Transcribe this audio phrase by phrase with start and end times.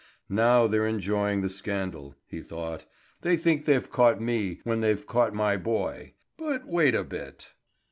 [0.29, 2.85] "Now they're enjoying the scandal," he thought.
[3.21, 7.51] "They think they've caught me when they've caught my boy; but wait a bit."